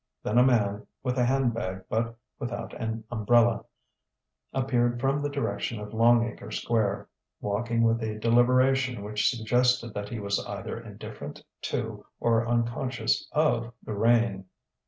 [0.23, 3.65] Then a man, with a handbag but without an umbrella,
[4.51, 7.07] appeared from the direction of Longacre Square,
[7.39, 13.71] walking with a deliberation which suggested that he was either indifferent to or unconscious of
[13.83, 14.45] the rain.